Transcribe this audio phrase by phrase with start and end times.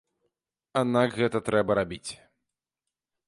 [0.81, 2.11] Аднак гэта трэба рабіць.